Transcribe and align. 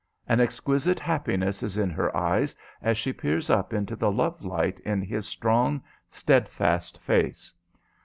An 0.27 0.39
exquisite 0.39 0.99
happiness 0.99 1.61
is 1.61 1.77
in 1.77 1.91
her 1.91 2.17
eyes 2.17 2.55
as 2.81 2.97
she 2.97 3.13
peers 3.13 3.51
up 3.51 3.71
into 3.71 3.95
the 3.95 4.11
love 4.11 4.43
light 4.43 4.79
in 4.79 5.03
his 5.03 5.27
strong, 5.27 5.83
steadfast 6.09 6.97
face. 6.97 7.53